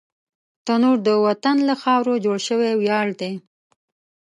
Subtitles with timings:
[0.65, 3.31] تنور د وطن له خاورو جوړ شوی ویاړ دی